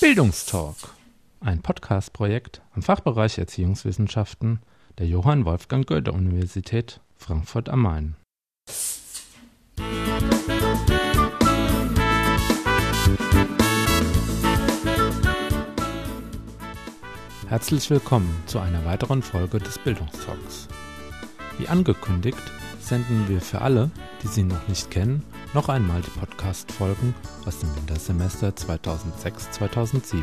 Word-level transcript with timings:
Bildungstalk, 0.00 0.76
ein 1.40 1.62
Podcast-Projekt 1.62 2.60
am 2.74 2.82
Fachbereich 2.82 3.38
Erziehungswissenschaften 3.38 4.60
der 4.98 5.06
Johann 5.06 5.46
Wolfgang 5.46 5.86
Goethe 5.86 6.12
Universität 6.12 7.00
Frankfurt 7.16 7.70
am 7.70 7.80
Main. 7.80 8.16
Herzlich 17.48 17.88
willkommen 17.88 18.42
zu 18.46 18.58
einer 18.58 18.84
weiteren 18.84 19.22
Folge 19.22 19.58
des 19.58 19.78
Bildungstalks. 19.78 20.68
Wie 21.58 21.68
angekündigt, 21.68 22.42
senden 22.80 23.28
wir 23.28 23.40
für 23.40 23.62
alle, 23.62 23.90
die 24.22 24.28
sie 24.28 24.42
noch 24.42 24.68
nicht 24.68 24.90
kennen, 24.90 25.22
noch 25.56 25.70
einmal 25.70 26.02
die 26.02 26.10
Podcast-Folgen 26.10 27.14
aus 27.46 27.60
dem 27.60 27.74
Wintersemester 27.76 28.48
2006-2007. 28.50 30.22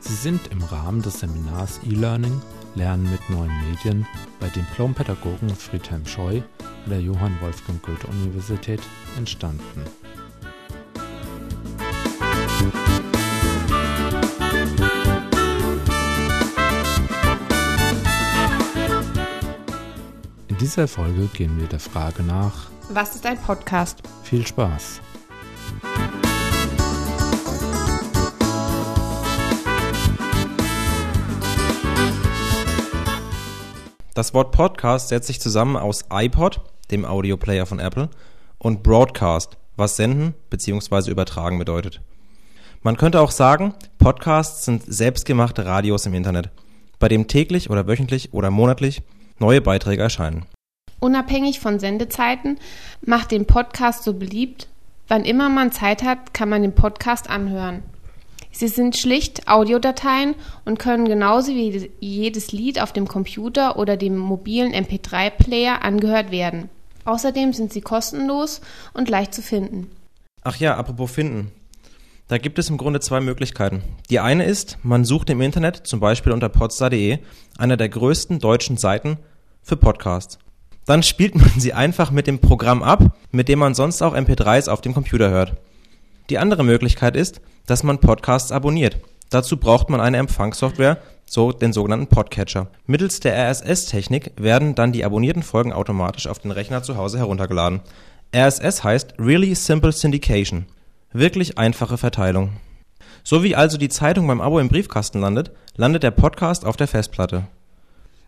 Sie 0.00 0.14
sind 0.14 0.46
im 0.50 0.62
Rahmen 0.62 1.02
des 1.02 1.20
Seminars 1.20 1.78
E-Learning 1.84 2.40
Lernen 2.74 3.10
mit 3.10 3.28
neuen 3.28 3.52
Medien 3.68 4.06
bei 4.40 4.48
Diplompädagogen 4.48 5.50
Friedhelm 5.50 6.06
Scheu 6.06 6.40
an 6.86 6.90
der 6.90 7.02
Johann 7.02 7.38
Wolfgang 7.42 7.82
Goethe 7.82 8.06
Universität 8.06 8.80
entstanden. 9.18 9.84
In 20.48 20.56
dieser 20.56 20.88
Folge 20.88 21.26
gehen 21.34 21.60
wir 21.60 21.66
der 21.66 21.80
Frage 21.80 22.22
nach, 22.22 22.70
Was 22.88 23.16
ist 23.16 23.26
ein 23.26 23.36
Podcast? 23.36 24.02
Viel 24.26 24.46
Spaß. 24.46 25.00
Das 34.14 34.32
Wort 34.32 34.50
Podcast 34.50 35.08
setzt 35.08 35.26
sich 35.26 35.40
zusammen 35.40 35.76
aus 35.76 36.06
iPod, 36.10 36.60
dem 36.90 37.04
Audioplayer 37.04 37.66
von 37.66 37.78
Apple, 37.78 38.08
und 38.58 38.82
Broadcast, 38.82 39.58
was 39.76 39.96
senden 39.96 40.34
bzw. 40.48 41.10
übertragen 41.10 41.58
bedeutet. 41.58 42.00
Man 42.82 42.96
könnte 42.96 43.20
auch 43.20 43.30
sagen, 43.30 43.74
Podcasts 43.98 44.64
sind 44.64 44.82
selbstgemachte 44.86 45.66
Radios 45.66 46.06
im 46.06 46.14
Internet, 46.14 46.50
bei 46.98 47.08
dem 47.08 47.28
täglich 47.28 47.68
oder 47.68 47.86
wöchentlich 47.86 48.32
oder 48.32 48.50
monatlich 48.50 49.02
neue 49.38 49.60
Beiträge 49.60 50.02
erscheinen. 50.02 50.46
Unabhängig 51.00 51.60
von 51.60 51.78
Sendezeiten 51.78 52.58
macht 53.02 53.30
den 53.30 53.46
Podcast 53.46 54.04
so 54.04 54.14
beliebt, 54.14 54.68
wann 55.08 55.24
immer 55.24 55.48
man 55.48 55.72
Zeit 55.72 56.02
hat, 56.02 56.34
kann 56.34 56.48
man 56.48 56.62
den 56.62 56.74
Podcast 56.74 57.28
anhören. 57.28 57.82
Sie 58.50 58.68
sind 58.68 58.96
schlicht 58.96 59.48
Audiodateien 59.48 60.34
und 60.64 60.78
können 60.78 61.04
genauso 61.04 61.52
wie 61.52 61.90
jedes 62.00 62.52
Lied 62.52 62.80
auf 62.80 62.92
dem 62.92 63.06
Computer 63.06 63.78
oder 63.78 63.98
dem 63.98 64.16
mobilen 64.16 64.72
MP3-Player 64.72 65.82
angehört 65.82 66.30
werden. 66.30 66.70
Außerdem 67.04 67.52
sind 67.52 67.72
sie 67.72 67.82
kostenlos 67.82 68.62
und 68.94 69.10
leicht 69.10 69.34
zu 69.34 69.42
finden. 69.42 69.90
Ach 70.42 70.56
ja, 70.56 70.74
apropos 70.76 71.10
finden. 71.10 71.52
Da 72.28 72.38
gibt 72.38 72.58
es 72.58 72.70
im 72.70 72.78
Grunde 72.78 73.00
zwei 73.00 73.20
Möglichkeiten. 73.20 73.82
Die 74.10 74.20
eine 74.20 74.44
ist, 74.44 74.78
man 74.82 75.04
sucht 75.04 75.28
im 75.28 75.42
Internet, 75.42 75.86
zum 75.86 76.00
Beispiel 76.00 76.32
unter 76.32 76.48
podstar.de, 76.48 77.18
einer 77.58 77.76
der 77.76 77.88
größten 77.90 78.38
deutschen 78.40 78.78
Seiten 78.78 79.18
für 79.62 79.76
Podcasts. 79.76 80.38
Dann 80.86 81.02
spielt 81.02 81.34
man 81.34 81.50
sie 81.58 81.72
einfach 81.72 82.10
mit 82.10 82.26
dem 82.26 82.38
Programm 82.38 82.82
ab, 82.82 83.16
mit 83.32 83.48
dem 83.48 83.58
man 83.58 83.74
sonst 83.74 84.02
auch 84.02 84.14
MP3s 84.14 84.70
auf 84.70 84.80
dem 84.80 84.94
Computer 84.94 85.30
hört. 85.30 85.54
Die 86.30 86.38
andere 86.38 86.64
Möglichkeit 86.64 87.16
ist, 87.16 87.40
dass 87.66 87.82
man 87.82 87.98
Podcasts 87.98 88.52
abonniert. 88.52 88.98
Dazu 89.30 89.56
braucht 89.56 89.90
man 89.90 90.00
eine 90.00 90.18
Empfangssoftware, 90.18 90.98
so 91.28 91.50
den 91.50 91.72
sogenannten 91.72 92.06
Podcatcher. 92.06 92.68
Mittels 92.86 93.18
der 93.18 93.34
RSS-Technik 93.50 94.30
werden 94.36 94.76
dann 94.76 94.92
die 94.92 95.04
abonnierten 95.04 95.42
Folgen 95.42 95.72
automatisch 95.72 96.28
auf 96.28 96.38
den 96.38 96.52
Rechner 96.52 96.84
zu 96.84 96.96
Hause 96.96 97.18
heruntergeladen. 97.18 97.80
RSS 98.34 98.84
heißt 98.84 99.14
Really 99.18 99.54
Simple 99.56 99.90
Syndication. 99.92 100.66
Wirklich 101.12 101.58
einfache 101.58 101.98
Verteilung. 101.98 102.50
So 103.24 103.42
wie 103.42 103.56
also 103.56 103.76
die 103.76 103.88
Zeitung 103.88 104.28
beim 104.28 104.40
Abo 104.40 104.60
im 104.60 104.68
Briefkasten 104.68 105.20
landet, 105.20 105.50
landet 105.76 106.04
der 106.04 106.12
Podcast 106.12 106.64
auf 106.64 106.76
der 106.76 106.86
Festplatte. 106.86 107.48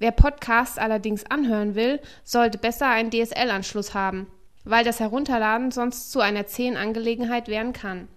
Wer 0.00 0.12
Podcasts 0.12 0.78
allerdings 0.78 1.26
anhören 1.26 1.74
will, 1.74 2.00
sollte 2.24 2.56
besser 2.56 2.86
einen 2.88 3.10
DSL-Anschluss 3.10 3.92
haben, 3.92 4.28
weil 4.64 4.82
das 4.82 4.98
Herunterladen 4.98 5.70
sonst 5.70 6.10
zu 6.10 6.20
einer 6.20 6.46
zähen 6.46 6.78
Angelegenheit 6.78 7.48
werden 7.48 7.74
kann. 7.74 8.08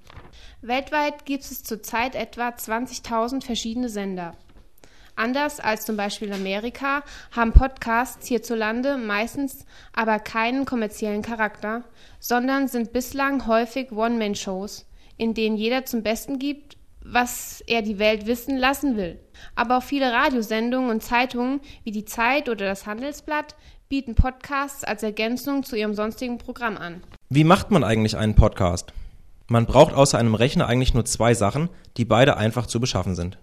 Weltweit 0.62 1.26
gibt 1.26 1.44
es 1.44 1.62
zurzeit 1.62 2.16
etwa 2.16 2.48
20.000 2.48 3.44
verschiedene 3.44 3.90
Sender. 3.90 4.38
Anders 5.18 5.60
als 5.60 5.86
zum 5.86 5.98
Beispiel 5.98 6.32
Amerika 6.32 7.04
haben 7.36 7.52
Podcasts 7.52 8.28
hierzulande 8.28 8.96
meistens 8.96 9.66
aber 9.92 10.20
keinen 10.20 10.64
kommerziellen 10.64 11.22
Charakter, 11.22 11.84
sondern 12.18 12.70
sind 12.70 12.94
bislang 12.94 13.46
häufig 13.46 13.92
One-Man-Shows, 13.92 14.86
in 15.18 15.34
denen 15.34 15.58
jeder 15.58 15.84
zum 15.84 16.02
Besten 16.02 16.40
gibt, 16.40 16.78
was 17.06 17.62
er 17.68 17.82
die 17.82 18.00
Welt 18.00 18.26
wissen 18.26 18.58
lassen 18.58 18.98
will. 18.98 19.20
Aber 19.56 19.78
auch 19.78 19.84
viele 19.84 20.12
Radiosendungen 20.12 20.90
und 20.90 21.04
Zeitungen 21.04 21.60
wie 21.84 21.92
die 21.92 22.06
Zeit 22.06 22.50
oder 22.50 22.66
das 22.66 22.86
Handelsblatt 22.86 23.56
bieten 23.90 24.16
Podcasts 24.16 24.84
als 24.84 25.04
Ergänzung 25.04 25.64
zu 25.64 25.76
ihrem 25.76 25.94
sonstigen 25.94 26.38
Programm 26.38 26.78
an. 26.78 27.04
Wie 27.30 27.44
macht 27.44 27.72
man 27.72 27.84
eigentlich 27.84 28.18
einen 28.18 28.36
Podcast? 28.36 28.94
Man 29.48 29.66
braucht 29.66 29.94
außer 29.94 30.18
einem 30.18 30.36
Rechner 30.36 30.68
eigentlich 30.68 30.94
nur 30.94 31.06
zwei 31.06 31.34
Sachen, 31.34 31.70
die 31.98 32.06
beide 32.06 32.38
einfach 32.38 32.66
zu 32.66 32.80
beschaffen 32.80 33.16
sind. 33.16 33.38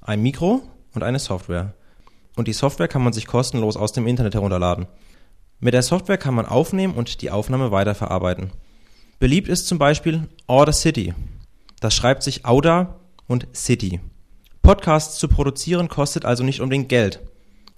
Ein 0.00 0.22
Mikro 0.22 0.62
und 0.94 1.02
eine 1.02 1.18
Software. 1.18 1.74
Und 2.36 2.48
die 2.48 2.52
Software 2.52 2.88
kann 2.88 3.04
man 3.04 3.12
sich 3.12 3.26
kostenlos 3.26 3.76
aus 3.76 3.92
dem 3.92 4.06
Internet 4.06 4.34
herunterladen. 4.34 4.86
Mit 5.60 5.74
der 5.74 5.82
Software 5.82 6.18
kann 6.18 6.34
man 6.34 6.46
aufnehmen 6.46 6.94
und 6.94 7.22
die 7.22 7.30
Aufnahme 7.30 7.70
weiterverarbeiten. 7.70 8.50
Beliebt 9.18 9.48
ist 9.48 9.68
zum 9.68 9.78
Beispiel 9.78 10.28
Audacity. 10.46 11.14
Das 11.84 11.94
schreibt 11.94 12.22
sich 12.22 12.46
Auda 12.46 12.98
und 13.26 13.46
City. 13.54 14.00
Podcasts 14.62 15.18
zu 15.18 15.28
produzieren 15.28 15.88
kostet 15.88 16.24
also 16.24 16.42
nicht 16.42 16.62
unbedingt 16.62 16.88
Geld. 16.88 17.20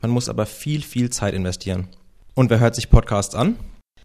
Man 0.00 0.12
muss 0.12 0.28
aber 0.28 0.46
viel, 0.46 0.80
viel 0.82 1.10
Zeit 1.10 1.34
investieren. 1.34 1.88
Und 2.32 2.48
wer 2.48 2.60
hört 2.60 2.76
sich 2.76 2.88
Podcasts 2.88 3.34
an? 3.34 3.58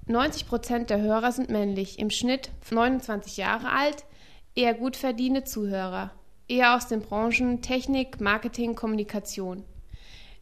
90 0.07 0.47
Prozent 0.47 0.89
der 0.89 1.01
Hörer 1.01 1.31
sind 1.31 1.51
männlich, 1.51 1.99
im 1.99 2.09
Schnitt 2.09 2.49
29 2.71 3.37
Jahre 3.37 3.69
alt, 3.69 4.05
eher 4.55 4.73
gut 4.73 4.97
verdiente 4.97 5.43
Zuhörer, 5.43 6.09
eher 6.47 6.75
aus 6.75 6.87
den 6.87 7.01
Branchen 7.01 7.61
Technik, 7.61 8.19
Marketing, 8.19 8.73
Kommunikation. 8.73 9.63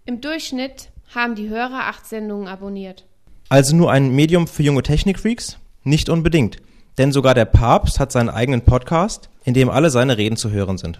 Im 0.05 0.21
Durchschnitt 0.21 0.87
haben 1.13 1.35
die 1.35 1.49
Hörer 1.49 1.87
acht 1.89 2.05
Sendungen 2.05 2.47
abonniert. 2.47 3.05
Also 3.49 3.75
nur 3.75 3.91
ein 3.91 4.15
Medium 4.15 4.47
für 4.47 4.63
junge 4.63 4.83
Technikfreaks? 4.83 5.59
Nicht 5.83 6.07
unbedingt. 6.07 6.61
Denn 6.97 7.11
sogar 7.11 7.33
der 7.33 7.45
Papst 7.45 7.99
hat 7.99 8.13
seinen 8.13 8.29
eigenen 8.29 8.61
Podcast, 8.61 9.29
in 9.49 9.55
dem 9.55 9.71
alle 9.71 9.89
seine 9.89 10.19
Reden 10.19 10.37
zu 10.37 10.51
hören 10.51 10.77
sind. 10.77 10.99